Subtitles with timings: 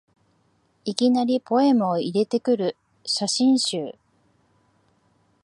[0.83, 3.93] いきなりポエムを入れてくる写真集